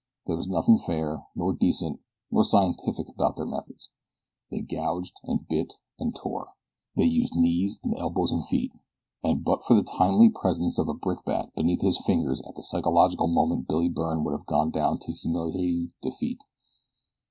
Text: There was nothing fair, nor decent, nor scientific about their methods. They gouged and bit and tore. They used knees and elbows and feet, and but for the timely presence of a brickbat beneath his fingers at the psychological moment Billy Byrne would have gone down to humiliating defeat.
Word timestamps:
There 0.25 0.35
was 0.35 0.47
nothing 0.47 0.79
fair, 0.79 1.27
nor 1.35 1.53
decent, 1.53 1.99
nor 2.31 2.43
scientific 2.43 3.07
about 3.07 3.35
their 3.35 3.45
methods. 3.45 3.91
They 4.49 4.61
gouged 4.61 5.17
and 5.25 5.47
bit 5.47 5.73
and 5.99 6.15
tore. 6.15 6.53
They 6.95 7.03
used 7.03 7.35
knees 7.35 7.79
and 7.83 7.93
elbows 7.95 8.31
and 8.31 8.43
feet, 8.43 8.71
and 9.23 9.43
but 9.45 9.61
for 9.63 9.75
the 9.75 9.83
timely 9.83 10.29
presence 10.29 10.79
of 10.79 10.89
a 10.89 10.95
brickbat 10.95 11.53
beneath 11.53 11.81
his 11.81 12.01
fingers 12.03 12.41
at 12.47 12.55
the 12.55 12.63
psychological 12.63 13.27
moment 13.27 13.67
Billy 13.67 13.89
Byrne 13.89 14.23
would 14.23 14.31
have 14.35 14.47
gone 14.47 14.71
down 14.71 14.97
to 15.01 15.11
humiliating 15.11 15.91
defeat. 16.01 16.45